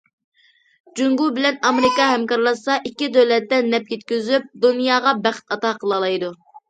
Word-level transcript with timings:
جۇڭگو 0.99 1.27
بىلەن 1.35 1.59
ئامېرىكا 1.69 2.07
ھەمكارلاشسا، 2.11 2.77
ئىككى 2.91 3.09
دۆلەتكە 3.17 3.59
نەپ 3.67 3.93
يەتكۈزۈپ، 3.95 4.49
دۇنياغا 4.65 5.15
بەخت 5.29 5.47
ئاتا 5.57 5.75
قىلالايدۇ. 5.85 6.33